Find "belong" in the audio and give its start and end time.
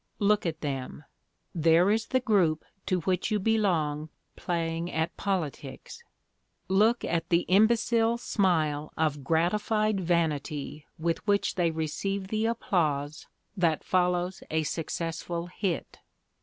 3.39-4.09